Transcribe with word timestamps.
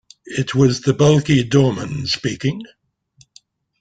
It 0.25 0.55
was 0.55 0.81
the 0.81 0.95
bulky 0.95 1.43
doorman 1.43 2.07
speaking. 2.07 2.63